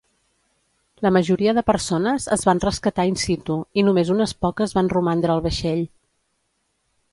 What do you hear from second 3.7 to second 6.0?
i només unes poques van romandre al vaixell.